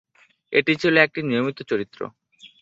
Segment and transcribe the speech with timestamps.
[0.53, 1.99] এটি ছিল একটি নিয়মিত চরিত্র।